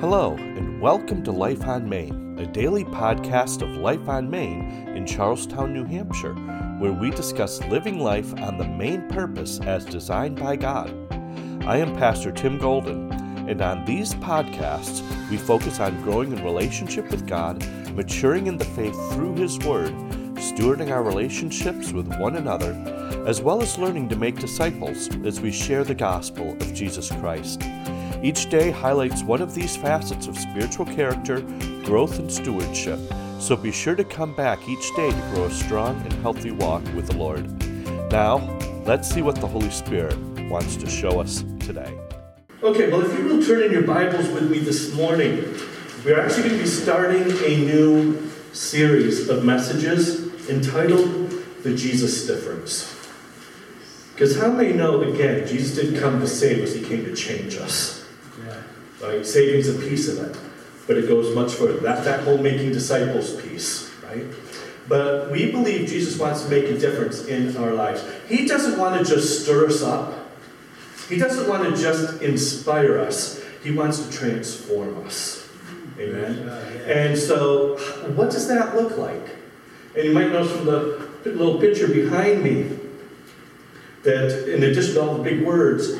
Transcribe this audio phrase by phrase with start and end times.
[0.00, 4.60] Hello, and welcome to Life on Main, a daily podcast of Life on Main
[4.94, 6.34] in Charlestown, New Hampshire,
[6.78, 10.90] where we discuss living life on the main purpose as designed by God.
[11.64, 13.10] I am Pastor Tim Golden,
[13.48, 15.00] and on these podcasts,
[15.30, 19.94] we focus on growing in relationship with God, maturing in the faith through His Word,
[20.34, 22.72] stewarding our relationships with one another,
[23.26, 27.62] as well as learning to make disciples as we share the gospel of Jesus Christ.
[28.22, 31.40] Each day highlights one of these facets of spiritual character,
[31.84, 32.98] growth, and stewardship,
[33.38, 36.82] so be sure to come back each day to grow a strong and healthy walk
[36.94, 37.46] with the Lord.
[38.10, 38.38] Now,
[38.86, 40.16] let's see what the Holy Spirit
[40.48, 41.96] wants to show us today.
[42.62, 45.36] Okay, well, if you will turn in your Bibles with me this morning,
[46.04, 51.30] we're actually going to be starting a new series of messages entitled
[51.62, 52.94] The Jesus Difference.
[54.14, 57.56] Because how many know, again, Jesus didn't come to save us, He came to change
[57.56, 57.95] us.
[59.02, 59.24] Right?
[59.24, 60.36] Saving's a piece of it,
[60.86, 61.78] but it goes much further.
[61.80, 64.24] That, that whole making disciples piece, right?
[64.88, 68.04] But we believe Jesus wants to make a difference in our lives.
[68.28, 70.14] He doesn't want to just stir us up.
[71.08, 73.42] He doesn't want to just inspire us.
[73.62, 75.48] He wants to transform us.
[75.98, 76.48] Amen.
[76.86, 77.76] And so,
[78.14, 79.36] what does that look like?
[79.96, 82.78] And you might notice from the little picture behind me
[84.02, 85.92] that, in addition to all the big words,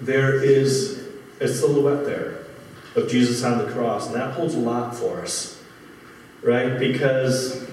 [0.00, 0.97] there is
[1.40, 2.38] a silhouette there
[2.94, 5.62] of Jesus on the cross, and that holds a lot for us,
[6.42, 6.78] right?
[6.78, 7.68] Because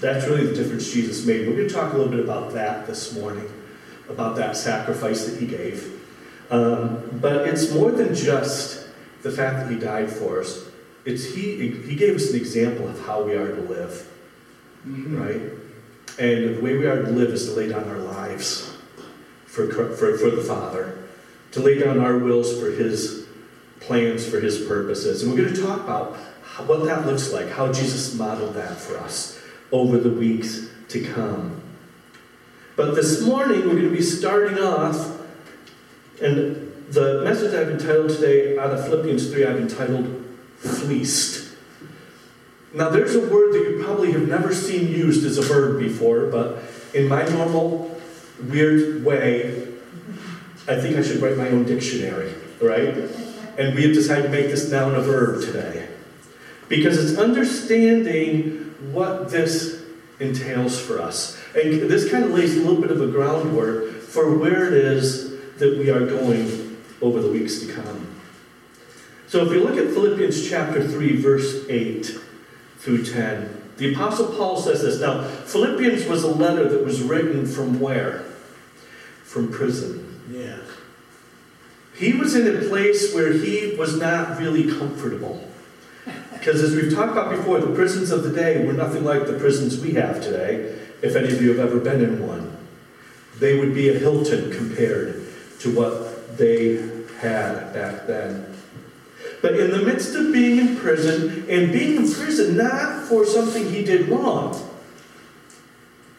[0.00, 1.46] that's really the difference Jesus made.
[1.46, 3.50] We're going to talk a little bit about that this morning,
[4.08, 5.92] about that sacrifice that he gave.
[6.50, 8.88] Um, but it's more than just
[9.22, 10.64] the fact that he died for us.
[11.04, 14.08] It's he, he gave us an example of how we are to live,
[14.86, 15.20] mm-hmm.
[15.20, 15.40] right?
[16.18, 18.76] And the way we are to live is to lay down our lives
[19.46, 21.05] for, for, for the Father,
[21.56, 23.26] to lay down our wills for his
[23.80, 25.22] plans, for his purposes.
[25.22, 26.14] And we're going to talk about
[26.66, 29.40] what that looks like, how Jesus modeled that for us
[29.72, 31.62] over the weeks to come.
[32.76, 35.18] But this morning, we're going to be starting off
[36.20, 40.24] and the message I've entitled today out of Philippians 3, I've entitled
[40.58, 41.56] Fleeced.
[42.74, 46.26] Now, there's a word that you probably have never seen used as a verb before,
[46.26, 46.58] but
[46.92, 47.98] in my normal,
[48.42, 49.75] weird way,
[50.68, 52.96] I think I should write my own dictionary, right?
[53.58, 55.88] And we have decided to make this noun a verb today.
[56.68, 59.84] Because it's understanding what this
[60.18, 61.40] entails for us.
[61.54, 65.30] And this kind of lays a little bit of a groundwork for where it is
[65.58, 68.06] that we are going over the weeks to come.
[69.28, 72.18] So if you look at Philippians chapter 3, verse 8
[72.78, 75.00] through 10, the Apostle Paul says this.
[75.00, 78.24] Now, Philippians was a letter that was written from where?
[79.24, 80.05] From prison.
[80.30, 80.58] Yeah.
[81.94, 85.48] He was in a place where he was not really comfortable.
[86.32, 89.38] Because as we've talked about before, the prisons of the day were nothing like the
[89.38, 92.56] prisons we have today, if any of you have ever been in one.
[93.38, 95.26] They would be a Hilton compared
[95.60, 96.76] to what they
[97.20, 98.54] had back then.
[99.42, 103.70] But in the midst of being in prison, and being in prison not for something
[103.70, 104.70] he did wrong,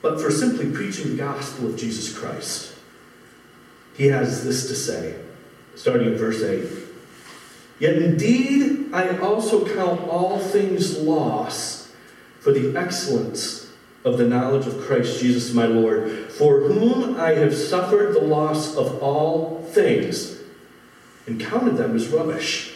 [0.01, 2.76] but for simply preaching the gospel of Jesus Christ,
[3.97, 5.16] he has this to say,
[5.75, 6.69] starting in verse 8.
[7.80, 11.91] Yet indeed I also count all things loss
[12.40, 13.72] for the excellence
[14.06, 18.78] of the knowledge of Christ Jesus my Lord, for whom I have suffered the loss
[18.78, 20.40] of all things,
[21.25, 22.75] and counted them as rubbish,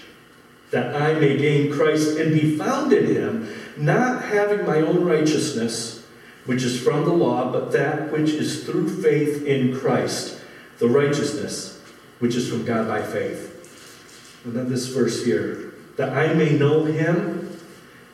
[0.72, 6.06] that I may gain Christ and be found in him, not having my own righteousness,
[6.46, 10.41] which is from the law, but that which is through faith in Christ,
[10.81, 11.80] the righteousness
[12.18, 14.42] which is from God by faith.
[14.44, 17.56] And then this verse here, that I may know him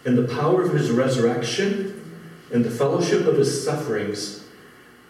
[0.03, 2.19] and the power of his resurrection
[2.51, 4.43] and the fellowship of his sufferings,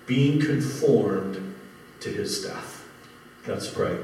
[0.05, 1.55] being conformed
[2.01, 2.87] to his death.
[3.47, 3.97] Let's pray.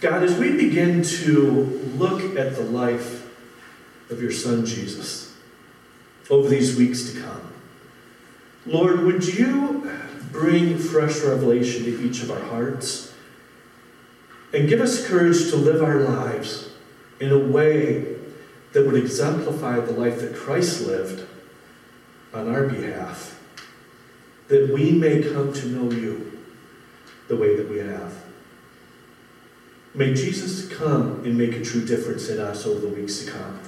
[0.00, 1.50] God, as we begin to
[1.96, 3.30] look at the life
[4.10, 5.36] of your Son Jesus
[6.28, 7.52] over these weeks to come,
[8.66, 9.88] Lord, would you
[10.32, 13.14] bring fresh revelation to each of our hearts
[14.52, 16.70] and give us courage to live our lives
[17.20, 18.16] in a way
[18.72, 21.26] that would exemplify the life that Christ lived
[22.32, 23.40] on our behalf,
[24.48, 26.38] that we may come to know you
[27.28, 28.14] the way that we have.
[29.94, 33.60] May Jesus come and make a true difference in us over the weeks to come.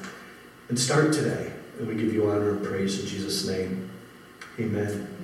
[0.69, 1.53] And start today.
[1.79, 3.91] And we give you honor and praise in Jesus' name.
[4.58, 5.21] Amen.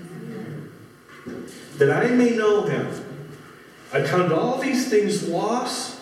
[1.79, 2.89] That I may know him.
[3.93, 6.01] I count all these things lost.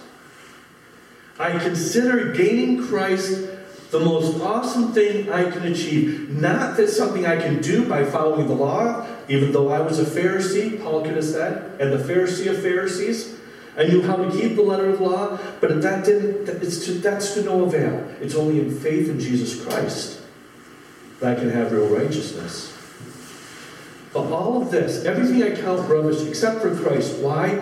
[1.38, 3.49] I consider gaining Christ
[3.90, 6.31] the most awesome thing I can achieve.
[6.31, 10.05] Not that something I can do by following the law, even though I was a
[10.05, 13.38] Pharisee, Paul could have said, and the Pharisee of Pharisees.
[13.76, 16.93] I knew how to keep the letter of the law, but that didn't, it's to,
[16.93, 18.08] that's to no avail.
[18.20, 20.20] It's only in faith in Jesus Christ
[21.20, 22.75] that I can have real righteousness.
[24.17, 27.19] But all of this, everything I count rubbish except for Christ.
[27.19, 27.55] Why?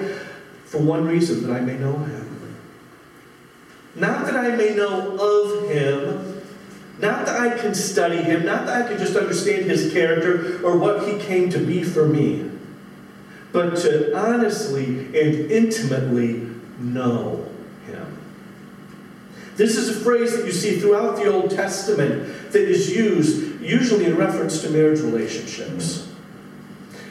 [0.64, 2.56] For one reason, that I may know him.
[3.96, 6.42] Not that I may know of him,
[7.00, 10.78] not that I can study him, not that I can just understand his character or
[10.78, 12.50] what he came to be for me,
[13.52, 16.48] but to honestly and intimately
[16.78, 17.48] know
[17.86, 18.18] him.
[19.56, 24.04] This is a phrase that you see throughout the Old Testament that is used usually
[24.04, 26.13] in reference to marriage relationships.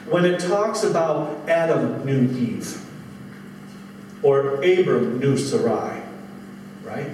[0.08, 2.84] When it talks about Adam knew Eve,
[4.22, 6.02] or Abram knew Sarai,
[6.82, 7.10] right?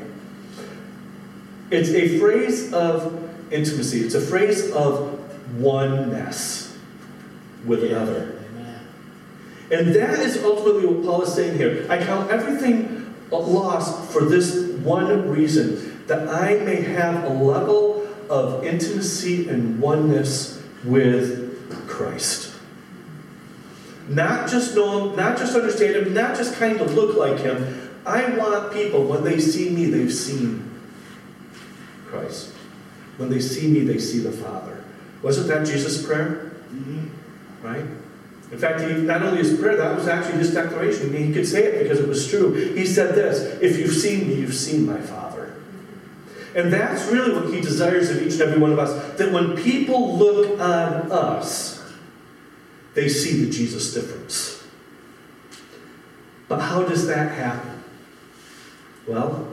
[1.70, 5.19] It's a phrase of intimacy, it's a phrase of
[5.60, 6.76] oneness
[7.64, 8.37] with another.
[9.70, 11.86] And that is ultimately what Paul is saying here.
[11.88, 18.64] I count everything lost for this one reason that I may have a level of
[18.64, 22.50] intimacy and oneness with Christ.
[24.10, 27.90] Not just know him, not just understand him, not just kind of look like him.
[28.04, 30.68] I want people, when they see me, they've seen
[32.06, 32.52] Christ.
[33.18, 34.82] When they see me, they see the Father.
[35.22, 36.50] Wasn't that Jesus' prayer?
[36.72, 37.06] Mm-hmm.
[37.64, 37.84] Right?
[38.50, 41.14] In fact, he, not only his prayer, that was actually his declaration.
[41.14, 42.52] He could say it because it was true.
[42.52, 45.54] He said this If you've seen me, you've seen my Father.
[46.56, 49.16] And that's really what he desires of each and every one of us.
[49.18, 51.80] That when people look on us,
[52.94, 54.64] they see the Jesus difference.
[56.48, 57.82] But how does that happen?
[59.06, 59.48] Well,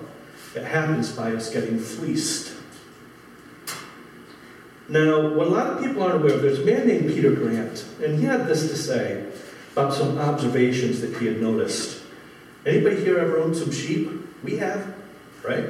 [0.55, 2.55] it happens by us getting fleeced.
[4.89, 7.85] Now, what a lot of people aren't aware of, there's a man named Peter Grant,
[8.03, 9.25] and he had this to say
[9.73, 12.01] about some observations that he had noticed.
[12.65, 14.09] Anybody here ever owned some sheep?
[14.43, 14.95] We have,
[15.43, 15.65] right?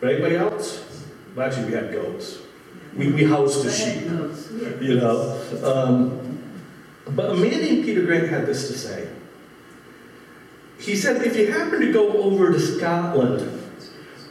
[0.00, 1.04] But anybody else?
[1.34, 2.38] Well, actually, we had goats.
[2.96, 4.04] We, we housed a sheep,
[4.80, 5.40] you know.
[5.62, 6.27] Um,
[7.10, 9.08] but a man named Peter Grant had this to say.
[10.78, 13.62] He said, if you happen to go over to Scotland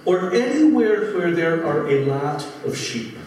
[0.06, 3.18] or anywhere where there are a lot of sheep,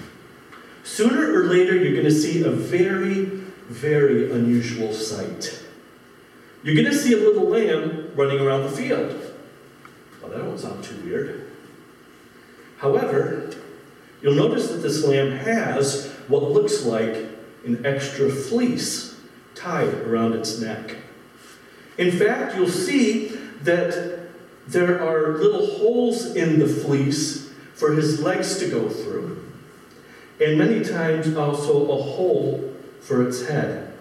[0.84, 3.24] sooner or later you're going to see a very,
[3.68, 5.62] very unusual sight.
[6.62, 9.14] You're going to see a little lamb running around the field.
[10.22, 11.50] Well, that won't sound too weird.
[12.78, 13.50] However,
[14.22, 17.26] you'll notice that this lamb has what looks like
[17.64, 19.09] an extra fleece
[19.54, 20.96] tied around its neck.
[21.98, 23.28] In fact, you'll see
[23.62, 24.20] that
[24.66, 29.44] there are little holes in the fleece for his legs to go through,
[30.40, 33.92] and many times also a hole for its head.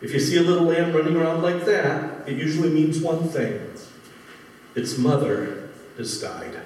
[0.00, 3.60] If you see a little lamb running around like that, it usually means one thing
[4.74, 6.60] its mother has died.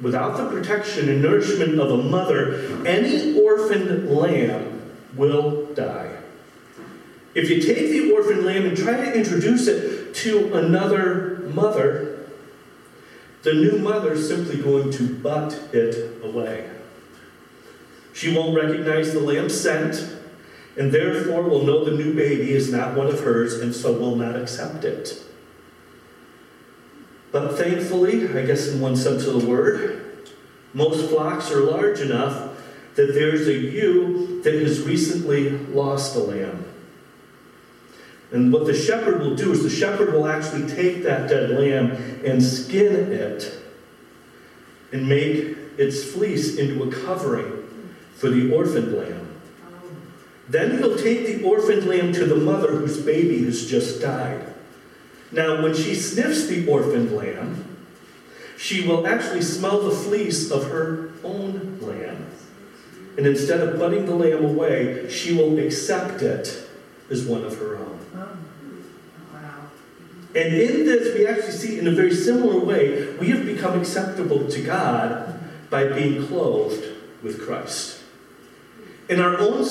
[0.00, 4.75] Without the protection and nourishment of a mother, any orphaned lamb
[5.16, 6.16] will die.
[7.34, 12.26] If you take the orphan lamb and try to introduce it to another mother,
[13.42, 16.70] the new mother is simply going to butt it away.
[18.12, 20.16] She won't recognize the lamb's scent,
[20.78, 24.16] and therefore will know the new baby is not one of hers, and so will
[24.16, 25.22] not accept it.
[27.30, 30.24] But thankfully, I guess in one sense of the word,
[30.72, 32.45] most flocks are large enough
[32.96, 36.64] that there's a ewe that has recently lost a lamb.
[38.32, 41.92] And what the shepherd will do is the shepherd will actually take that dead lamb
[42.24, 43.56] and skin it
[44.92, 47.68] and make its fleece into a covering
[48.14, 49.28] for the orphaned lamb.
[50.48, 54.54] Then he'll take the orphaned lamb to the mother whose baby has just died.
[55.32, 57.76] Now, when she sniffs the orphaned lamb,
[58.56, 62.26] she will actually smell the fleece of her own lamb.
[63.16, 66.68] And instead of putting the lamb away, she will accept it
[67.10, 68.00] as one of her own.
[68.14, 68.36] Oh.
[70.34, 74.46] And in this, we actually see in a very similar way, we have become acceptable
[74.48, 76.84] to God by being clothed
[77.22, 78.02] with Christ.
[79.08, 79.64] In our own,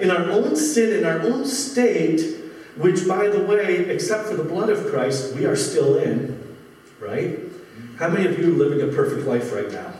[0.00, 2.36] in our own sin, in our own state,
[2.76, 6.56] which, by the way, except for the blood of Christ, we are still in,
[7.00, 7.40] right?
[7.98, 9.93] How many of you are living a perfect life right now?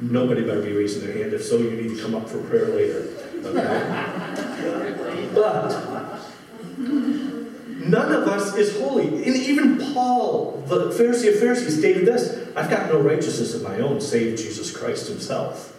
[0.00, 1.32] Nobody better be raising their hand.
[1.32, 3.08] If so, you need to come up for prayer later.
[3.44, 5.30] Okay?
[5.34, 5.92] but
[7.84, 9.08] None of us is holy.
[9.08, 13.78] And even Paul, the Pharisee of Pharisees, stated this I've got no righteousness of my
[13.78, 15.78] own, save Jesus Christ himself.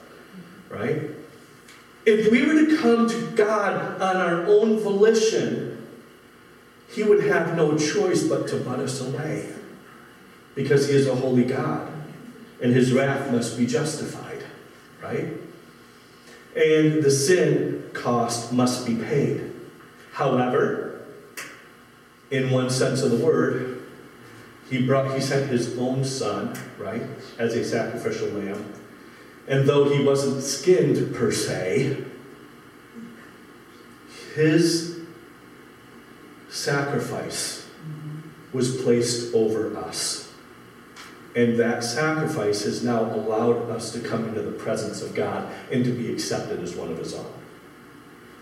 [0.70, 1.12] Right?
[2.06, 5.88] If we were to come to God on our own volition,
[6.90, 9.54] he would have no choice but to butt us away.
[10.56, 11.93] Because he is a holy God.
[12.64, 14.44] And his wrath must be justified.
[15.02, 15.28] Right?
[16.56, 19.52] And the sin cost must be paid.
[20.14, 21.02] However,
[22.32, 23.84] in one sense of the word,
[24.70, 27.04] he brought he sent his own son, right,
[27.38, 28.74] as a sacrificial lamb.
[29.48, 32.04] And though he wasn't skinned per se,
[34.36, 35.00] his
[36.50, 37.68] sacrifice
[38.54, 40.23] was placed over us.
[41.36, 45.84] And that sacrifice has now allowed us to come into the presence of God and
[45.84, 47.26] to be accepted as one of his own.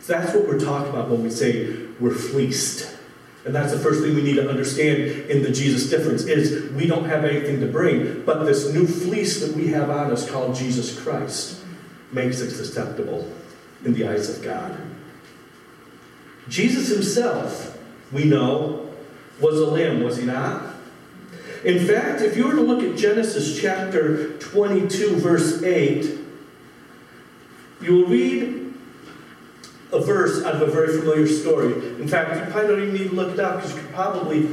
[0.08, 2.98] That's what we're talking about when we say we're fleeced.
[3.46, 6.86] And that's the first thing we need to understand in the Jesus difference is we
[6.86, 10.56] don't have anything to bring, but this new fleece that we have on us called
[10.56, 11.64] Jesus Christ
[12.12, 13.32] makes us acceptable
[13.86, 14.78] in the eyes of God.
[16.50, 17.80] Jesus himself,
[18.12, 18.90] we know,
[19.40, 20.71] was a lamb, was he not?
[21.64, 26.20] In fact, if you were to look at Genesis chapter 22, verse 8,
[27.82, 28.74] you will read
[29.92, 31.74] a verse out of a very familiar story.
[32.00, 34.50] In fact, you probably don't even need to look it up because you probably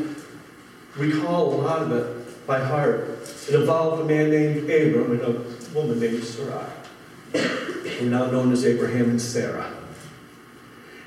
[0.96, 3.08] recall a lot of it by heart.
[3.48, 6.66] It involved a man named Abram and a woman named Sarai,
[8.02, 9.72] now known as Abraham and Sarah.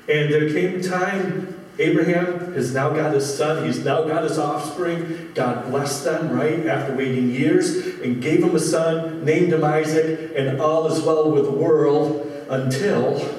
[0.08, 4.38] And there came a time Abraham has now got his son, he's now got his
[4.38, 5.32] offspring.
[5.34, 10.32] God blessed them, right, after waiting years, and gave him a son, named him Isaac,
[10.36, 13.38] and all is well with the world until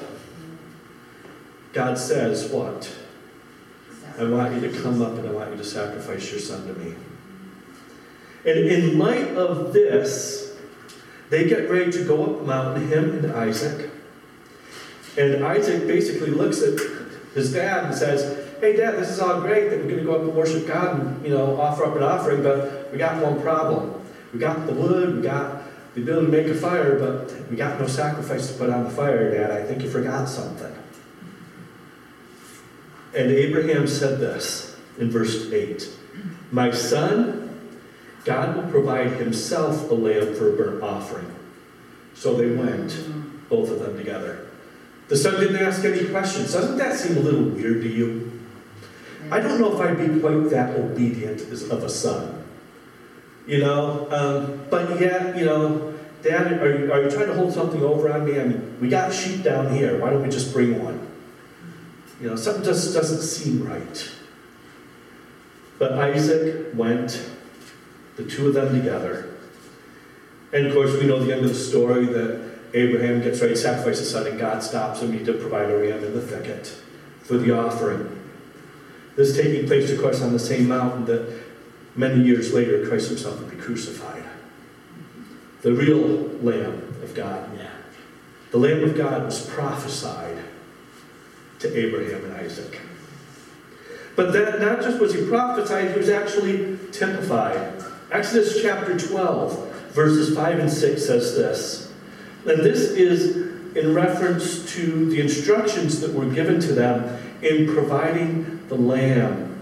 [1.73, 2.91] God says, What?
[4.17, 6.73] I want you to come up and I want you to sacrifice your son to
[6.73, 6.95] me.
[8.45, 10.55] And in light of this,
[11.29, 13.89] they get ready to go up the mountain, him and Isaac.
[15.17, 16.79] And Isaac basically looks at
[17.33, 20.15] his dad and says, Hey, Dad, this is all great that we're going to go
[20.15, 23.41] up and worship God and, you know, offer up an offering, but we got one
[23.41, 24.01] problem.
[24.31, 27.77] We got the wood, we got the ability to make a fire, but we got
[27.77, 29.51] no sacrifice to put on the fire, Dad.
[29.51, 30.73] I think you forgot something.
[33.13, 35.85] And Abraham said this in verse 8
[36.51, 37.69] My son,
[38.23, 41.35] God will provide himself a lamb for a burnt offering.
[42.13, 42.97] So they went,
[43.49, 44.47] both of them together.
[45.09, 46.53] The son didn't ask any questions.
[46.53, 48.29] Doesn't that seem a little weird to you?
[49.31, 52.43] I don't know if I'd be quite that obedient as of a son.
[53.45, 57.53] You know, um, but yet, you know, Dad, are you, are you trying to hold
[57.53, 58.39] something over on me?
[58.39, 59.99] I mean, we got sheep down here.
[59.99, 61.05] Why don't we just bring one?
[62.21, 64.11] You know, something just doesn't seem right.
[65.77, 67.29] But Isaac went,
[68.15, 69.35] the two of them together.
[70.53, 73.59] And of course, we know the end of the story that Abraham gets ready to
[73.59, 76.67] sacrifice his son, and God stops him He to provide a ram in the thicket
[77.23, 78.22] for the offering.
[79.15, 81.41] This taking place, of course, on the same mountain that
[81.95, 84.23] many years later Christ himself would be crucified.
[85.61, 87.49] The real Lamb of God.
[88.51, 90.37] The Lamb of God was prophesied
[91.59, 92.81] to Abraham and Isaac.
[94.15, 97.83] But that not just was he prophesied, he was actually typified.
[98.11, 101.91] Exodus chapter 12, verses 5 and 6 says this.
[102.45, 103.37] And this is
[103.75, 109.61] in reference to the instructions that were given to them in providing the lamb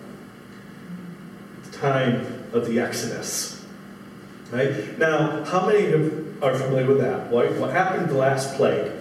[1.63, 3.65] the time of the Exodus.
[4.51, 4.97] Right?
[4.97, 7.29] Now, how many have, are familiar with that?
[7.29, 8.91] What, what happened the last plague?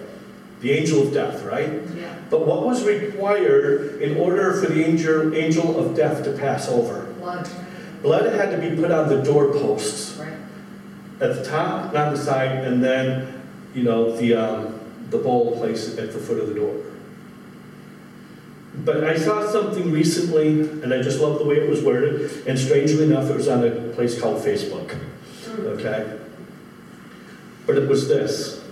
[0.61, 1.81] The angel of death, right?
[1.95, 2.15] Yeah.
[2.29, 7.05] But what was required in order for the angel, angel of death to pass over?
[7.19, 7.49] Blood.
[8.01, 10.33] Blood had to be put on the doorposts Right.
[11.19, 13.41] at the top not the side, and then,
[13.73, 16.75] you know, the, um, the bowl placed at the foot of the door.
[18.73, 22.57] But I saw something recently, and I just love the way it was worded, and
[22.57, 24.97] strangely enough, it was on a place called Facebook.
[25.49, 26.17] Okay?
[27.67, 28.63] But it was this.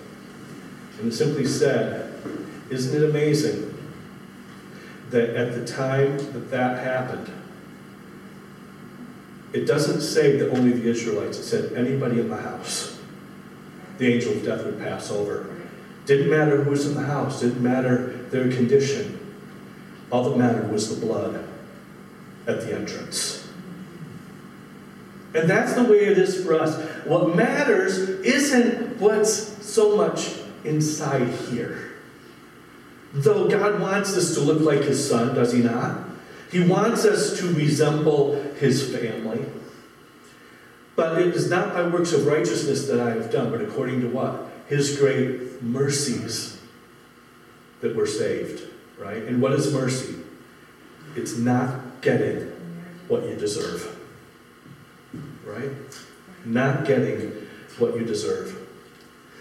[0.99, 2.13] And it simply said,
[2.69, 3.77] Isn't it amazing
[5.09, 7.31] that at the time that that happened,
[9.51, 12.99] it doesn't say that only the Israelites, it said anybody in the house,
[13.97, 15.55] the angel of death would pass over.
[16.05, 19.18] Didn't matter who was in the house, didn't matter their condition.
[20.11, 21.47] All that mattered was the blood
[22.47, 23.47] at the entrance.
[25.35, 26.75] And that's the way it is for us.
[27.05, 29.33] What matters isn't what's
[29.65, 31.91] so much inside here.
[33.13, 36.09] Though God wants us to look like His Son, does He not?
[36.51, 39.45] He wants us to resemble his family.
[40.95, 44.07] But it is not by works of righteousness that I have done, but according to
[44.07, 44.49] what?
[44.67, 46.59] His great mercies
[47.81, 48.63] that we're saved,
[48.99, 49.23] right?
[49.23, 50.15] And what is mercy?
[51.15, 52.51] It's not getting
[53.07, 53.97] what you deserve,
[55.45, 55.71] right?
[56.45, 57.47] Not getting
[57.79, 58.55] what you deserve.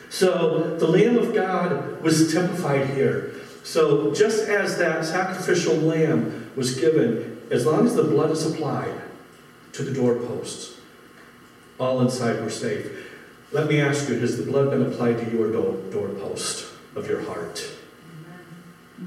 [0.08, 3.34] So the Lamb of God was typified here.
[3.62, 9.02] So just as that sacrificial lamb was given, as long as the blood is applied
[9.72, 10.80] to the doorposts,
[11.78, 13.06] all inside were safe.
[13.52, 17.22] Let me ask you, has the blood been applied to your door, doorpost of your
[17.22, 17.77] heart?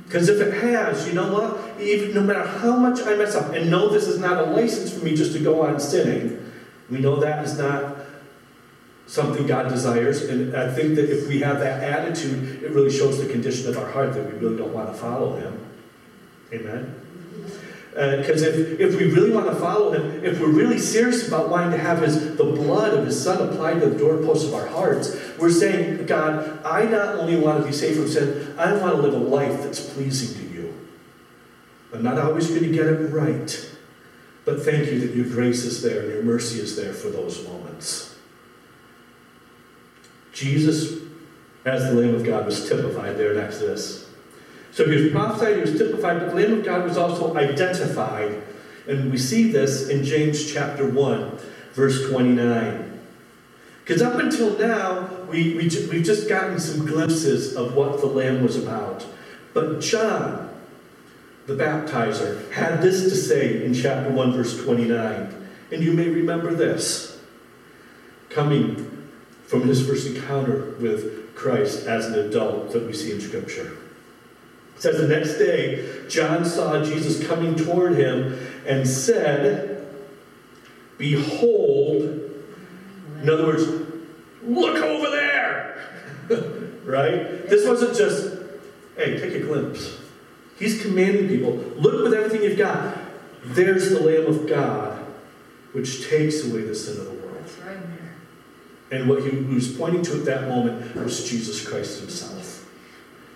[0.06, 1.80] Because if it has, you know what?
[1.82, 4.94] Even no matter how much I mess up, and no, this is not a license
[4.94, 6.52] for me just to go on sinning.
[6.90, 7.98] We know that is not
[9.12, 10.24] something God desires.
[10.24, 13.78] And I think that if we have that attitude, it really shows the condition of
[13.78, 15.60] our heart that we really don't want to follow Him.
[16.54, 16.96] Amen?
[17.90, 21.50] Because uh, if, if we really want to follow Him, if we're really serious about
[21.50, 24.68] wanting to have his, the blood of His Son applied to the doorposts of our
[24.68, 28.96] hearts, we're saying, God, I not only want to be saved from sin, I want
[28.96, 30.88] to live a life that's pleasing to you.
[31.94, 33.72] I'm not always going to get it right.
[34.46, 37.44] But thank you that your grace is there and your mercy is there for those
[37.48, 38.16] moments.
[40.32, 41.02] Jesus,
[41.66, 44.10] as the Lamb of God, was typified there in Exodus.
[44.72, 48.42] So he was prophesied, he was typified, but the Lamb of God was also identified.
[48.88, 51.38] And we see this in James chapter 1,
[51.74, 52.91] verse 29.
[53.92, 58.42] Because up until now, we, we, we've just gotten some glimpses of what the Lamb
[58.42, 59.06] was about.
[59.54, 60.50] But John,
[61.46, 65.36] the baptizer, had this to say in chapter 1, verse 29.
[65.74, 67.20] And you may remember this.
[68.30, 69.10] Coming
[69.46, 73.78] from his first encounter with Christ as an adult that we see in Scripture.
[74.78, 79.86] It says the next day, John saw Jesus coming toward him and said,
[80.98, 82.21] Behold,
[83.22, 83.68] in other words,
[84.44, 85.62] look over there.
[86.86, 87.48] right?
[87.48, 88.38] This wasn't just,
[88.96, 89.98] hey, take a glimpse.
[90.57, 92.98] He's commanding people, look with everything you've got.
[93.44, 95.00] There's the Lamb of God,
[95.74, 97.22] which takes away the sin of the world.
[98.92, 102.70] And what he was pointing to at that moment was Jesus Christ himself.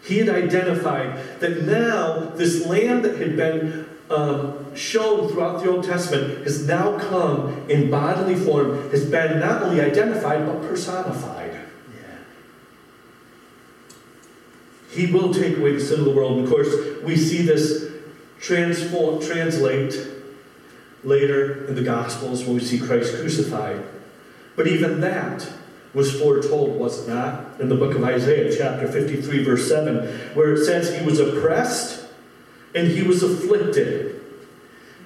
[0.03, 5.83] He had identified that now this lamb that had been um, shown throughout the Old
[5.83, 11.53] Testament has now come in bodily form, has been not only identified but personified.
[11.53, 12.17] Yeah.
[14.89, 16.37] He will take away the sin of the world.
[16.37, 17.91] And of course, we see this
[18.39, 19.95] transform, translate
[21.03, 23.83] later in the Gospels when we see Christ crucified.
[24.55, 25.49] But even that
[25.93, 27.59] was foretold, was it not?
[27.59, 32.05] In the book of Isaiah, chapter 53, verse 7, where it says, He was oppressed
[32.73, 34.04] and he was afflicted.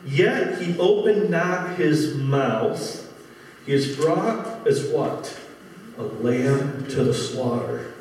[0.06, 3.06] Yet he opened not his mouth.
[3.66, 5.38] He is brought as what?
[5.98, 7.94] A lamb to the slaughter.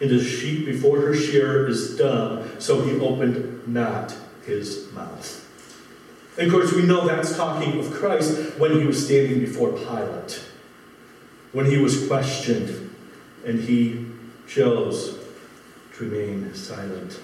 [0.00, 4.14] And a sheep before her shearer is dumb, so he opened not
[4.46, 5.44] his mouth.
[6.38, 10.40] And of course, we know that's talking of Christ when he was standing before Pilate
[11.52, 12.94] when he was questioned
[13.44, 14.06] and he
[14.46, 15.18] chose
[15.94, 17.18] to remain silent.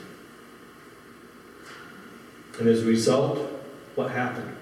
[2.59, 3.39] And as a result,
[3.95, 4.57] what happened?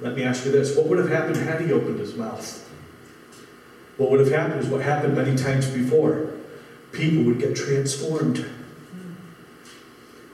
[0.00, 2.62] Let me ask you this what would have happened had he opened his mouth?
[3.96, 6.32] What would have happened is what happened many times before.
[6.92, 8.44] People would get transformed.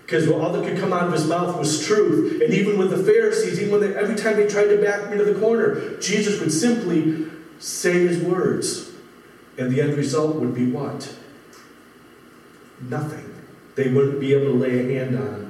[0.04, 2.42] Because all that could come out of his mouth was truth.
[2.42, 5.16] And even with the Pharisees, even when they, every time they tried to back me
[5.16, 7.26] to the corner, Jesus would simply
[7.58, 8.90] say his words,
[9.56, 11.14] and the end result would be what?
[12.80, 13.32] Nothing.
[13.76, 15.42] They wouldn't be able to lay a hand on him.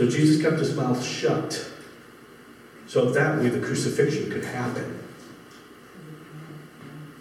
[0.00, 1.70] So Jesus kept his mouth shut.
[2.86, 4.98] So that way the crucifixion could happen.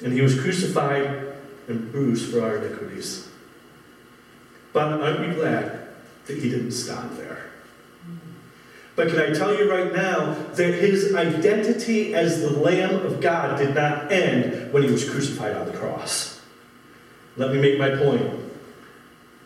[0.02, 1.34] And he was crucified
[1.68, 3.28] and bruised for our iniquities.
[4.72, 5.89] But aren't we glad
[6.28, 7.48] that he didn't stop there?
[8.96, 13.58] But can I tell you right now that his identity as the Lamb of God
[13.58, 16.39] did not end when he was crucified on the cross?
[17.36, 18.39] Let me make my point.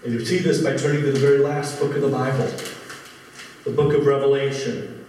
[0.04, 2.48] And you see this by turning to the very last book of the Bible,
[3.64, 5.06] the book of Revelation.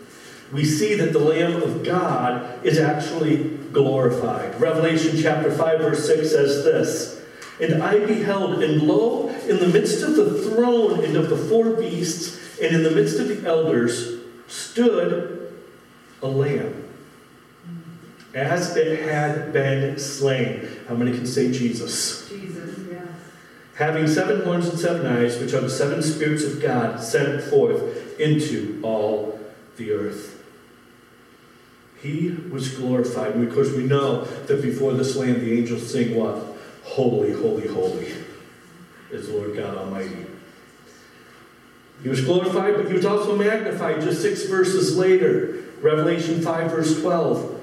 [0.52, 4.60] We see that the Lamb of God is actually glorified.
[4.60, 7.24] Revelation chapter 5, verse 6 says this
[7.60, 11.70] And I beheld, and lo, in the midst of the throne and of the four
[11.70, 15.52] beasts, and in the midst of the elders, stood
[16.22, 16.84] a lamb
[18.34, 20.68] as it had been slain.
[20.88, 22.28] How many can say Jesus?
[22.28, 23.02] Jesus, yeah.
[23.76, 28.03] having seven horns and seven eyes, which are the seven spirits of God sent forth
[28.18, 29.38] into all
[29.76, 30.42] the earth.
[32.02, 33.40] He was glorified.
[33.40, 36.44] because we know that before this land, the angels sing what?
[36.84, 38.12] Holy, holy, holy
[39.10, 40.26] is Lord God Almighty.
[42.02, 45.64] He was glorified, but he was also magnified just six verses later.
[45.80, 47.60] Revelation 5, verse 12.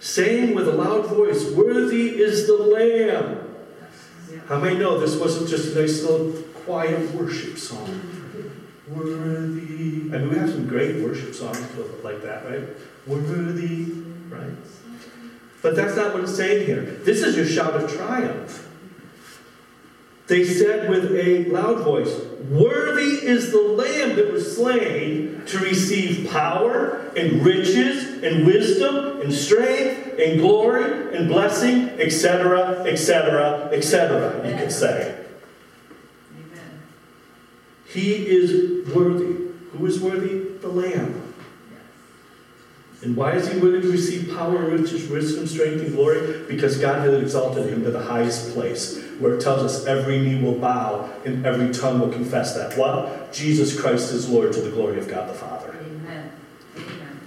[0.00, 3.54] Saying with a loud voice, Worthy is the Lamb.
[4.48, 6.32] How many know this wasn't just a nice little
[6.64, 8.15] quiet worship song?
[8.88, 10.14] Worthy.
[10.14, 11.58] I mean, we have some great worship songs
[12.04, 12.68] like that, right?
[13.06, 13.84] Worthy,
[14.28, 14.56] right?
[15.60, 16.82] But that's not what it's saying here.
[16.82, 18.68] This is your shout of triumph.
[20.28, 22.14] They said with a loud voice,
[22.48, 29.32] Worthy is the Lamb that was slain to receive power and riches and wisdom and
[29.32, 35.25] strength and glory and blessing, etc., etc., etc., you could say.
[37.88, 39.50] He is worthy.
[39.72, 40.58] Who is worthy?
[40.60, 41.26] The Lamb.
[43.02, 46.44] And why is he worthy to receive power, riches, wisdom, strength, and glory?
[46.48, 50.42] Because God has exalted him to the highest place, where it tells us every knee
[50.42, 52.76] will bow and every tongue will confess that.
[52.78, 53.32] What?
[53.32, 55.76] Jesus Christ is Lord to the glory of God the Father.
[55.78, 56.32] Amen.
[56.76, 57.20] Amen.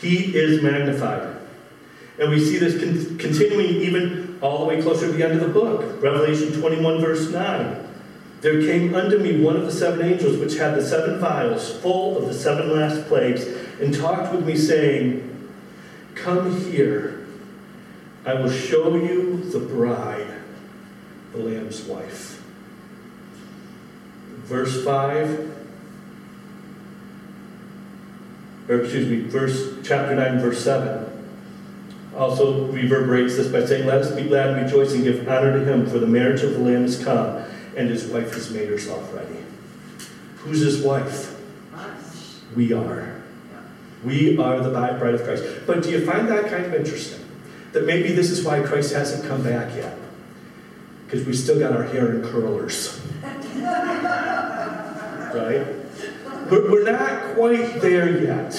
[0.00, 1.36] He is magnified.
[2.18, 5.40] And we see this con- continuing even all the way closer to the end of
[5.40, 6.02] the book.
[6.02, 7.87] Revelation 21, verse 9.
[8.40, 12.16] There came unto me one of the seven angels, which had the seven vials full
[12.16, 13.44] of the seven last plagues
[13.80, 15.48] and talked with me, saying,
[16.14, 17.26] Come here,
[18.24, 20.32] I will show you the bride,
[21.32, 22.42] the Lamb's wife.
[24.44, 25.56] Verse 5,
[28.68, 31.08] or excuse me, verse chapter 9, verse 7
[32.16, 35.64] also reverberates this by saying, Let us be glad and rejoice and give honor to
[35.64, 37.42] him, for the marriage of the Lamb is come,
[37.78, 39.36] and his wife has made herself ready.
[40.38, 41.38] Who's his wife?
[41.72, 42.40] Us.
[42.56, 43.22] We are.
[44.04, 45.44] We are the bride bride of Christ.
[45.66, 47.24] But do you find that kind of interesting?
[47.72, 49.96] That maybe this is why Christ hasn't come back yet.
[51.04, 53.00] Because we still got our hair in curlers.
[55.34, 55.66] right?
[56.50, 58.54] But we're not quite there yet.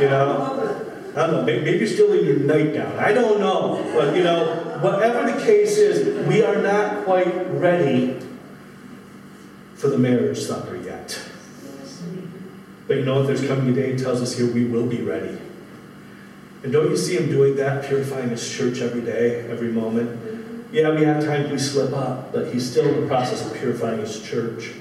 [0.00, 0.86] You know?
[1.16, 2.96] I don't know, maybe you're still in your nightgown.
[2.98, 3.82] I don't know.
[3.94, 8.18] But, you know, whatever the case is, we are not quite ready
[9.74, 11.20] for the marriage supper yet.
[12.86, 13.28] But you know what?
[13.28, 15.38] There's coming a day, he tells us here, we will be ready.
[16.62, 20.68] And don't you see him doing that, purifying his church every day, every moment?
[20.72, 24.00] Yeah, we have times we slip up, but he's still in the process of purifying
[24.00, 24.72] his church.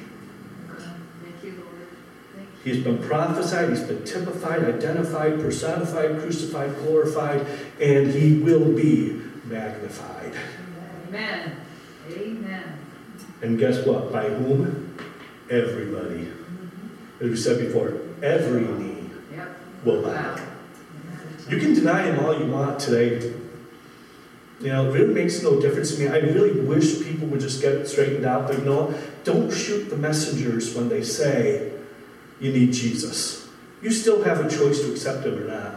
[1.23, 1.87] Thank you, Lord.
[2.35, 2.73] Thank you.
[2.73, 7.45] He's been prophesied, he's been typified, identified, personified, crucified, glorified,
[7.79, 10.33] and he will be magnified.
[11.07, 11.55] Amen.
[12.11, 12.79] Amen.
[13.41, 14.11] And guess what?
[14.11, 14.95] By whom?
[15.49, 17.25] Everybody mm-hmm.
[17.25, 19.49] as we said before, every knee yep.
[19.83, 20.39] will bow.
[21.49, 23.33] You can deny him all you want today.
[24.59, 26.07] You know, it really makes no difference to me.
[26.07, 28.47] I really wish people would just get it straightened out.
[28.47, 31.71] But you know, don't shoot the messengers when they say
[32.39, 33.49] you need Jesus.
[33.81, 35.75] You still have a choice to accept him or not.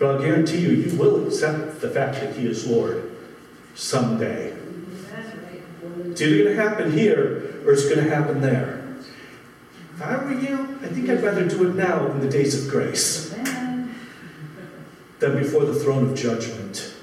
[0.00, 3.12] But I'll guarantee you, you will accept the fact that he is Lord
[3.74, 4.56] someday.
[6.06, 8.82] It's either going to happen here or it's going to happen there.
[9.94, 12.70] If I were you, I think I'd rather do it now in the days of
[12.70, 13.28] grace
[15.18, 16.94] than before the throne of judgment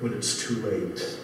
[0.00, 1.18] when it's too late.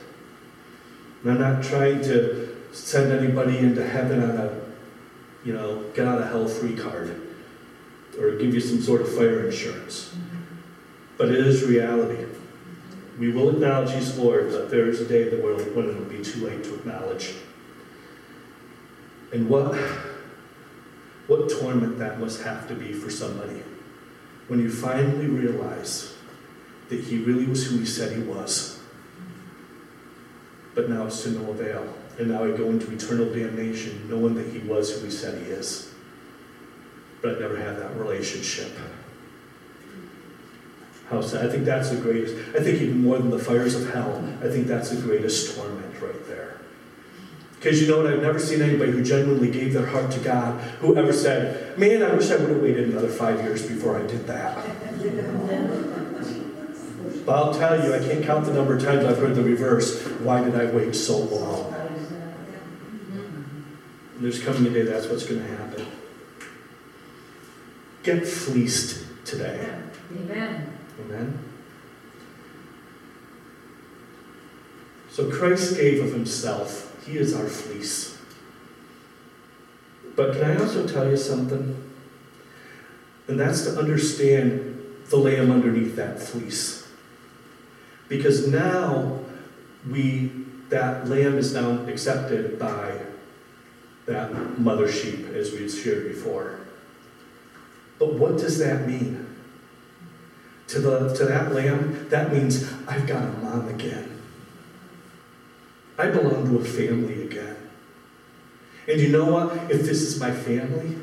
[1.22, 4.60] And I'm not trying to send anybody into heaven on a,
[5.46, 7.22] you know, get out of hell free card
[8.18, 10.14] or give you some sort of fire insurance.
[11.16, 12.26] But it is reality.
[13.18, 16.22] We will acknowledge He's Lord, but there is a day that when it will be
[16.22, 17.34] too late to acknowledge.
[19.32, 19.74] And what
[21.26, 23.62] what torment that must have to be for somebody
[24.48, 26.14] when you finally realize
[26.90, 28.78] that he really was who he said he was.
[30.74, 31.94] But now it's to no avail.
[32.18, 35.50] And now I go into eternal damnation knowing that he was who he said he
[35.50, 35.92] is.
[37.22, 38.70] But I never had that relationship.
[41.10, 42.36] I think that's the greatest.
[42.56, 46.00] I think even more than the fires of hell, I think that's the greatest torment
[46.00, 46.58] right there.
[47.56, 48.12] Because you know what?
[48.12, 52.02] I've never seen anybody who genuinely gave their heart to God who ever said, Man,
[52.02, 54.56] I wish I would have waited another five years before I did that.
[57.24, 60.04] but I'll tell you, I can't count the number of times I've heard the reverse.
[60.20, 61.72] Why did I wait so long?
[64.14, 65.86] And there's coming a day that's what's going to happen.
[68.02, 69.74] Get fleeced today.
[70.12, 70.73] Amen.
[71.00, 71.38] Amen.
[75.10, 77.04] So Christ gave of himself.
[77.06, 78.18] He is our fleece.
[80.16, 81.92] But can I also tell you something?
[83.28, 86.86] And that's to understand the lamb underneath that fleece.
[88.08, 89.20] Because now
[89.88, 90.30] we
[90.70, 92.98] that lamb is now accepted by
[94.06, 96.60] that mother sheep, as we shared before.
[97.98, 99.23] But what does that mean?
[100.68, 104.20] To, the, to that lamb, that means I've got a mom again.
[105.98, 107.56] I belong to a family again.
[108.88, 109.70] And you know what?
[109.70, 110.96] If this is my family,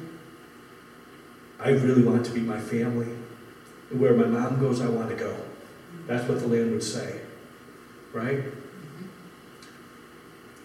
[1.60, 3.08] I really want to be my family.
[3.90, 5.36] And where my mom goes, I want to go.
[6.08, 7.22] That's what the lamb would say.
[8.14, 8.40] Right?
[8.40, 9.06] Mm-hmm.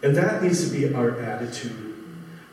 [0.03, 1.86] And that needs to be our attitude.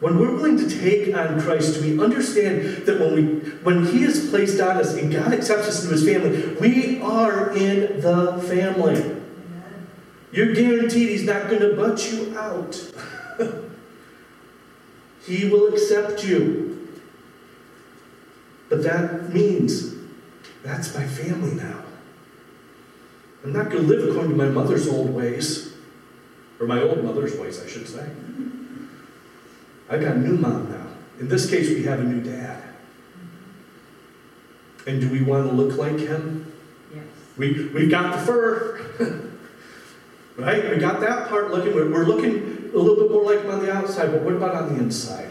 [0.04, 3.24] When we're willing to take on Christ, we understand that when we
[3.64, 7.56] when He is placed on us and God accepts us into His family, we are
[7.56, 9.16] in the family.
[10.34, 12.76] You're guaranteed He's not going to butt you out.
[15.26, 17.00] he will accept you.
[18.68, 19.96] But that means
[20.64, 21.82] that's my family now.
[23.46, 25.74] I'm not going to live according to my mother's old ways,
[26.60, 28.10] or my old mother's ways, I should say.
[29.90, 30.88] I got a new mom now.
[31.20, 32.64] In this case, we have a new dad.
[34.86, 36.52] And do we want to look like him?
[36.94, 37.04] Yes.
[37.38, 38.82] We, we've got the fur.
[40.38, 40.70] right?
[40.70, 41.74] We got that part looking.
[41.74, 44.56] We're, we're looking a little bit more like him on the outside, but what about
[44.56, 45.30] on the inside?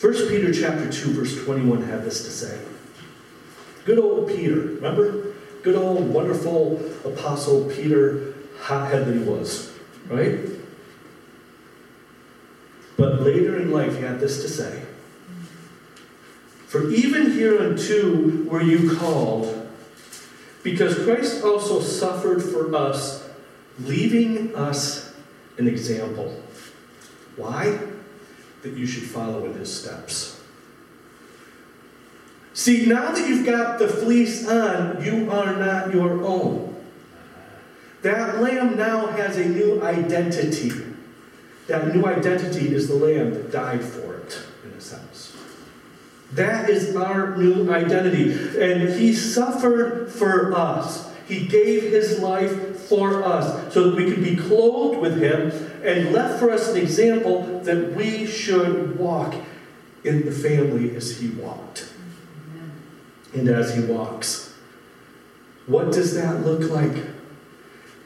[0.00, 2.60] 1 Peter chapter 2, verse 21 had this to say.
[3.84, 5.34] Good old Peter, remember?
[5.62, 9.72] Good old wonderful apostle Peter, hothead that he was,
[10.08, 10.40] right?
[12.96, 14.82] But later in life, he had this to say
[16.66, 19.68] For even hereunto were you called,
[20.62, 23.28] because Christ also suffered for us,
[23.80, 25.14] leaving us
[25.58, 26.42] an example.
[27.36, 27.78] Why?
[28.62, 30.40] That you should follow in his steps.
[32.54, 36.76] See, now that you've got the fleece on, you are not your own.
[38.02, 40.70] That lamb now has a new identity.
[41.66, 45.36] That new identity is the lamb that died for it, in a sense.
[46.32, 48.32] That is our new identity.
[48.58, 51.10] And he suffered for us.
[51.26, 55.50] He gave his life for us so that we could be clothed with him
[55.84, 59.34] and left for us an example that we should walk
[60.04, 61.92] in the family as he walked
[63.32, 64.54] and as he walks.
[65.66, 67.04] What does that look like?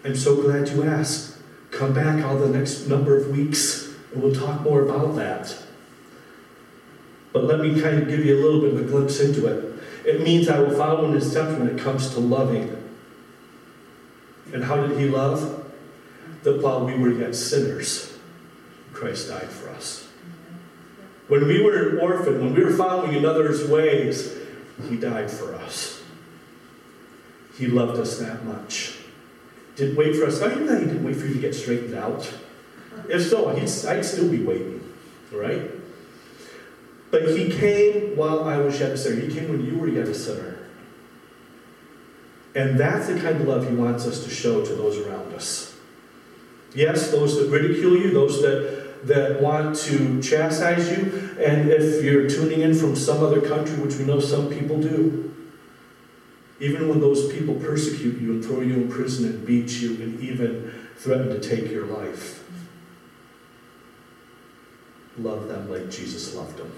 [0.04, 1.35] I'm so glad you asked.
[1.76, 5.54] Come back all the next number of weeks and we'll talk more about that.
[7.34, 9.78] But let me kind of give you a little bit of a glimpse into it.
[10.06, 12.82] It means I will follow in his steps when it comes to loving.
[14.54, 15.70] And how did he love?
[16.44, 18.16] That while we were yet sinners,
[18.94, 20.08] Christ died for us.
[21.28, 24.34] When we were an orphan, when we were following another's ways,
[24.88, 26.02] he died for us.
[27.58, 28.95] He loved us that much.
[29.76, 30.40] Didn't wait for us.
[30.40, 32.32] I you he didn't wait for you to get straightened out?
[33.08, 34.82] If so, I'd still be waiting,
[35.30, 35.70] right?
[37.10, 39.20] But he came while I was yet a sinner.
[39.20, 40.58] He came when you were yet a sinner.
[42.54, 45.76] And that's the kind of love he wants us to show to those around us.
[46.74, 52.28] Yes, those that ridicule you, those that, that want to chastise you, and if you're
[52.28, 55.25] tuning in from some other country, which we know some people do,
[56.58, 60.20] even when those people persecute you and throw you in prison and beat you and
[60.20, 62.44] even threaten to take your life,
[65.18, 66.72] love them like Jesus loved them.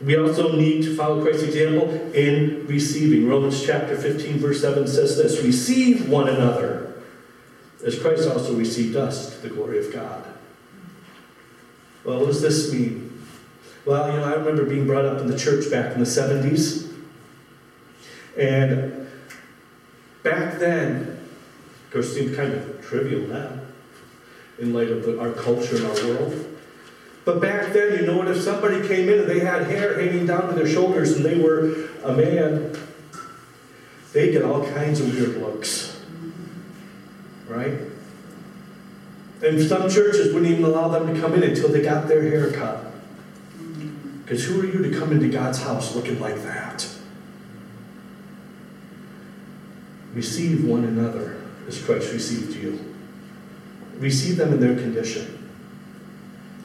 [0.00, 3.28] We also need to follow Christ's example in receiving.
[3.28, 6.94] Romans chapter 15, verse 7 says this Receive one another,
[7.86, 10.24] as Christ also received us to the glory of God.
[12.04, 13.24] Well, what does this mean?
[13.84, 16.91] Well, you know, I remember being brought up in the church back in the 70s.
[18.36, 19.08] And
[20.22, 21.18] back then,
[21.94, 23.50] it seemed kind of trivial now
[24.58, 26.48] in light of the, our culture and our world.
[27.24, 28.28] But back then, you know what?
[28.28, 31.38] If somebody came in and they had hair hanging down to their shoulders and they
[31.38, 32.76] were a man,
[34.12, 36.00] they get all kinds of weird looks.
[37.48, 37.78] Right?
[39.42, 42.50] And some churches wouldn't even allow them to come in until they got their hair
[42.50, 42.92] cut.
[44.22, 46.88] Because who are you to come into God's house looking like that?
[50.14, 52.94] Receive one another as Christ received you.
[53.98, 55.38] Receive them in their condition.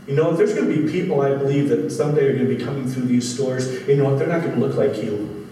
[0.07, 2.55] You know, if there's going to be people, I believe, that someday are going to
[2.55, 3.87] be coming through these stores.
[3.87, 4.19] You know what?
[4.19, 5.47] They're not going to look like you.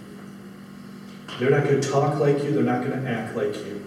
[1.39, 2.51] They're not going to talk like you.
[2.51, 3.81] They're not going to act like you.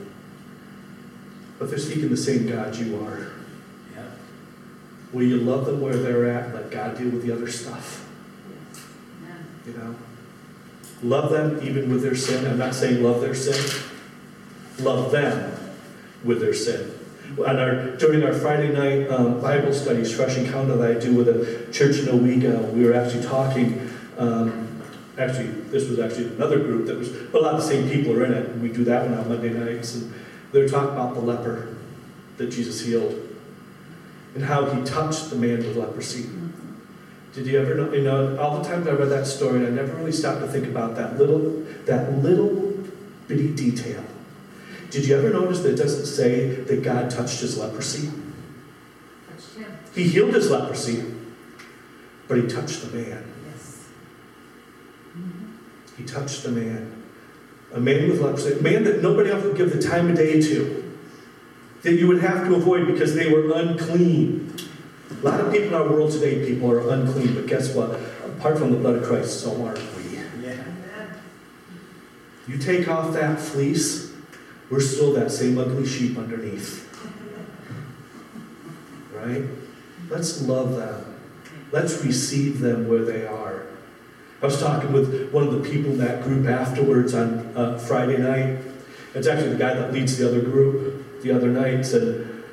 [1.59, 3.31] but they're seeking the same God you are.
[3.95, 4.05] Yeah.
[5.13, 6.55] Will you love them where they're at?
[6.55, 8.09] Let God deal with the other stuff.
[9.23, 9.47] Amen.
[9.67, 9.97] You know?
[11.03, 12.47] Love them even with their sin.
[12.47, 13.83] I'm not saying love their sin.
[14.81, 15.53] Love them
[16.25, 16.93] with their sin.
[17.39, 21.29] On our, during our Friday night um, Bible studies, fresh encounter that I do with
[21.29, 23.91] a church in Owego, we were actually talking.
[24.17, 24.83] Um,
[25.19, 28.13] actually, this was actually another group that was, but a lot of the same people
[28.15, 28.49] are in it.
[28.49, 29.95] And we do that one on Monday nights.
[29.95, 30.13] And
[30.53, 31.77] they were talking about the leper
[32.39, 33.29] that Jesus healed
[34.35, 36.29] and how he touched the man with leprosy.
[37.35, 37.93] Did you ever know?
[37.93, 40.49] You know, all the times I read that story, and I never really stopped to
[40.49, 42.75] think about that little, that little
[43.27, 44.03] bitty detail.
[44.91, 48.11] Did you ever notice that it doesn't say that God touched his leprosy?
[49.31, 49.79] Touched him.
[49.95, 51.05] He healed his leprosy,
[52.27, 53.25] but he touched the man.
[53.51, 53.89] Yes.
[55.17, 55.97] Mm-hmm.
[55.99, 57.03] He touched the man.
[57.75, 60.41] A man with leprosy, a man that nobody else would give the time of day
[60.41, 60.97] to,
[61.83, 64.57] that you would have to avoid because they were unclean.
[65.11, 67.91] A lot of people in our world today, people are unclean, but guess what?
[68.25, 70.19] Apart from the blood of Christ, so aren't we.
[70.43, 70.65] Yeah.
[72.47, 74.08] You take off that fleece,
[74.71, 76.85] we're still that same ugly sheep underneath.
[79.15, 79.45] Right?
[80.09, 81.15] Let's love them.
[81.73, 83.67] Let's receive them where they are.
[84.41, 88.19] I was talking with one of the people in that group afterwards on uh, Friday
[88.19, 88.61] night.
[89.15, 91.93] It's actually the guy that leads the other group the other night.
[91.93, 92.45] And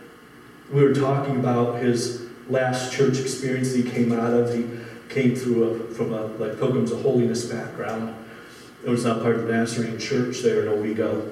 [0.71, 4.53] we were talking about his last church experience that he came out of.
[4.53, 4.67] He
[5.09, 8.15] came through a, from a like Pilgrims of Holiness background.
[8.83, 11.31] It was not part of the Nazarene church there in Owego.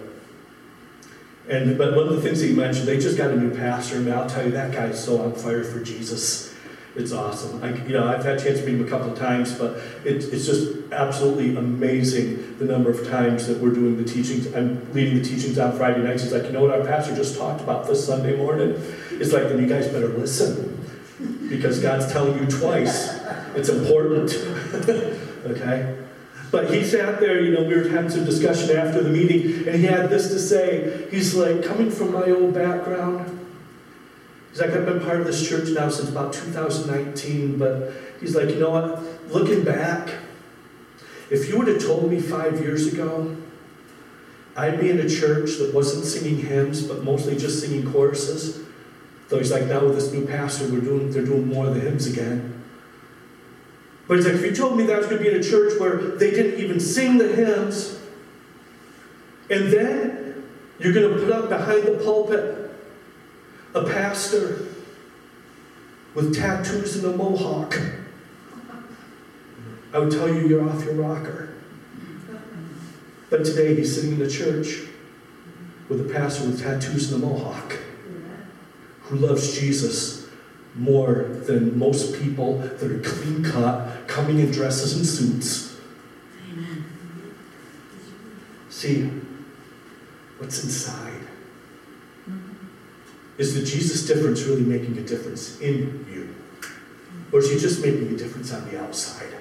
[1.50, 4.12] And but one of the things he mentioned, they just got a new pastor, and
[4.12, 6.54] I'll tell you that guy's so on fire for Jesus.
[6.96, 7.64] It's awesome.
[7.64, 9.78] I, you know, I've had a chance to meet him a couple of times, but
[10.06, 14.54] it, it's just absolutely amazing the number of times that we're doing the teachings.
[14.54, 16.22] I'm leading the teachings on Friday nights.
[16.22, 18.76] He's like, you know what, our pastor just talked about this Sunday morning.
[19.12, 20.86] It's like, then you guys better listen
[21.50, 23.20] because God's telling you twice.
[23.56, 24.32] It's important.
[25.46, 26.03] okay?
[26.54, 29.76] But he sat there, you know, we were having some discussion after the meeting, and
[29.76, 31.08] he had this to say.
[31.10, 33.44] He's like, coming from my old background,
[34.52, 38.50] he's like, I've been part of this church now since about 2019, but he's like,
[38.50, 39.02] you know what?
[39.32, 40.14] Looking back,
[41.32, 43.36] if you would have told me five years ago,
[44.56, 48.64] I'd be in a church that wasn't singing hymns, but mostly just singing choruses.
[49.30, 51.82] Though he's like, now with this new pastor, we're doing, they're doing more of the
[51.82, 52.53] hymns again.
[54.08, 55.44] But he's like, if you told me that I was going to be in a
[55.44, 58.00] church where they didn't even sing the hymns,
[59.50, 60.44] and then
[60.80, 62.72] you're going to put up behind the pulpit
[63.76, 64.68] a pastor
[66.14, 67.80] with tattoos and a mohawk,
[69.94, 71.50] I would tell you you're off your rocker.
[73.30, 74.82] But today he's sitting in a church
[75.90, 77.78] with a pastor with tattoos and a mohawk
[79.04, 80.23] who loves Jesus
[80.76, 85.80] more than most people that are clean cut, coming in dresses and suits.
[86.52, 86.86] Amen.
[88.70, 89.10] See,
[90.40, 91.22] what's inside?
[93.38, 96.36] Is the Jesus difference really making a difference in you?
[97.32, 99.34] Or is he just making a difference on the outside?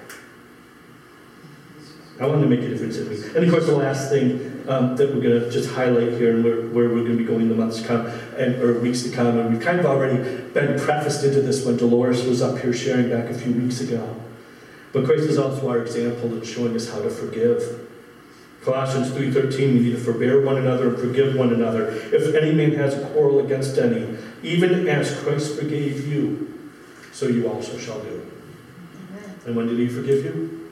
[2.19, 3.15] I wanted to make a difference in me.
[3.35, 6.43] And of course, the last thing um, that we're going to just highlight here, and
[6.43, 8.05] where, where we're going to be going the months to come,
[8.37, 10.17] and or weeks to come, and we've kind of already
[10.51, 14.15] been prefaced into this when Dolores was up here sharing back a few weeks ago.
[14.91, 17.89] But Christ is also our example in showing us how to forgive.
[18.61, 21.89] Colossians 3.13, we need to forbear one another and forgive one another.
[21.89, 26.71] If any man has a quarrel against any, even as Christ forgave you,
[27.11, 28.31] so you also shall do.
[29.09, 29.35] Amen.
[29.45, 30.62] And when did he forgive you?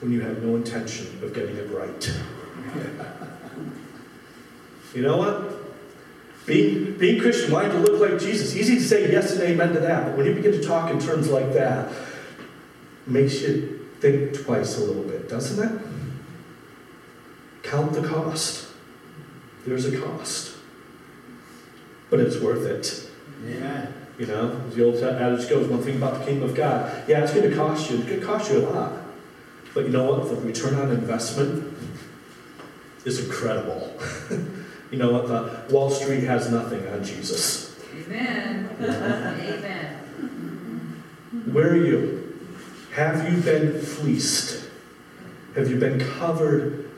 [0.00, 2.12] When you have no intention of getting it right.
[4.94, 5.56] You know what?
[6.46, 9.80] Being, being Christian, wanting to look like Jesus, easy to say yes and amen to
[9.80, 11.92] that, but when you begin to talk in terms like that,
[13.06, 15.80] makes you think twice a little bit, doesn't it?
[17.62, 18.68] Count the cost.
[19.66, 20.56] There's a cost.
[22.08, 23.10] But it's worth it.
[23.46, 23.86] Yeah.
[24.18, 27.08] You know, as the old adage goes, one thing about the kingdom of God.
[27.08, 27.98] Yeah, it's going to cost you.
[27.98, 28.92] It's going to cost you a lot.
[29.74, 30.28] But you know what?
[30.28, 31.76] The return on investment
[33.04, 33.92] is incredible.
[34.90, 35.28] you know what?
[35.28, 37.78] The Wall Street has nothing on Jesus.
[37.94, 38.68] Amen.
[38.80, 39.96] Amen.
[41.52, 42.38] Where are you?
[42.94, 44.68] Have you been fleeced?
[45.54, 46.90] Have you been covered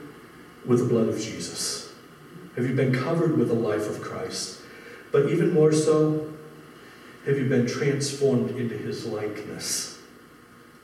[0.65, 1.93] with the blood of Jesus?
[2.57, 4.61] Have you been covered with the life of Christ?
[5.11, 6.33] But even more so,
[7.27, 9.92] have you been transformed into his likeness?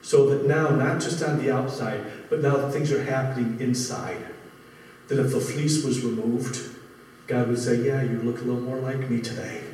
[0.09, 2.01] So that now, not just on the outside,
[2.31, 4.25] but now that things are happening inside.
[5.09, 6.67] That if the fleece was removed,
[7.27, 9.65] God would say, Yeah, you look a little more like me today.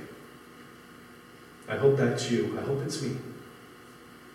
[1.69, 2.59] I hope that's you.
[2.59, 3.17] I hope it's me.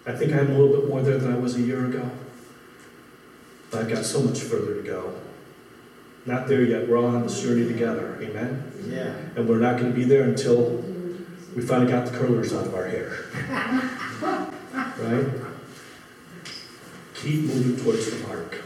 [0.08, 2.10] I think I'm a little bit more there than I was a year ago.
[3.70, 5.14] But I've got so much further to go.
[6.26, 6.88] Not there yet.
[6.88, 8.18] We're all on this journey together.
[8.22, 8.72] Amen?
[8.88, 9.14] Yeah.
[9.36, 10.82] And we're not going to be there until
[11.58, 14.46] we finally got the curlers out of our hair.
[15.00, 15.49] Right?
[17.22, 18.62] Keep moving towards the mark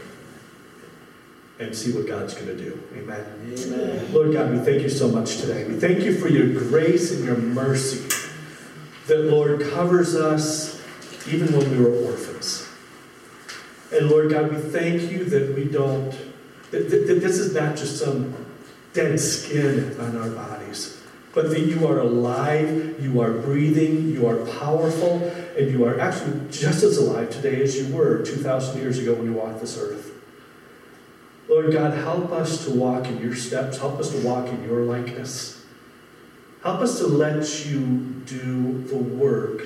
[1.58, 2.80] and see what God's going to do.
[2.96, 3.24] Amen.
[3.52, 4.12] Amen.
[4.12, 5.64] Lord God, we thank you so much today.
[5.64, 8.08] We thank you for your grace and your mercy
[9.06, 10.80] that, Lord, covers us
[11.26, 12.68] even when we were orphans.
[13.92, 16.10] And Lord God, we thank you that we don't,
[16.70, 18.34] that, that, that this is not just some
[18.92, 21.02] dead skin on our bodies,
[21.32, 26.40] but that you are alive, you are breathing, you are powerful, and you are actually
[26.50, 30.12] just as alive today as you were 2,000 years ago when you walked this earth.
[31.48, 33.78] Lord God, help us to walk in your steps.
[33.78, 35.64] Help us to walk in your likeness.
[36.62, 39.62] Help us to let you do the work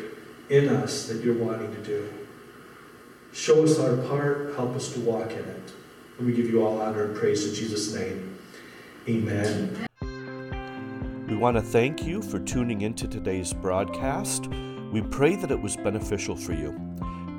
[0.51, 2.13] in us that you're wanting to do.
[3.33, 4.55] Show us our part.
[4.57, 5.73] Help us to walk in it.
[6.19, 8.37] And we give you all honor and praise in Jesus' name.
[9.09, 9.87] Amen.
[11.29, 14.49] We want to thank you for tuning into today's broadcast.
[14.93, 16.73] We pray that it was beneficial for you.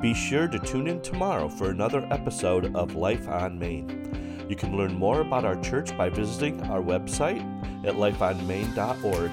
[0.02, 4.46] Be sure to tune in tomorrow for another episode of Life on Main.
[4.48, 7.42] You can learn more about our church by visiting our website
[7.86, 9.32] at lifeonmain.org.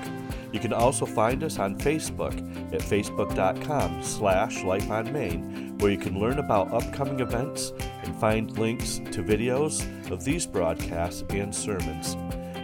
[0.50, 2.34] You can also find us on Facebook
[2.72, 9.22] at facebook.com slash lifeonmain, where you can learn about upcoming events and find links to
[9.22, 12.16] videos of these broadcasts and sermons.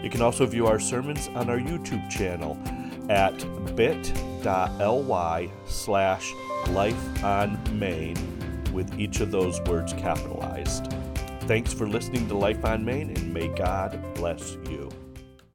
[0.02, 2.58] You can also view our sermons on our YouTube channel
[3.12, 6.32] at bit.ly slash
[6.70, 10.92] life on lifeonmain with each of those words capitalized.
[11.42, 14.91] Thanks for listening to Life on Main, and may God bless you.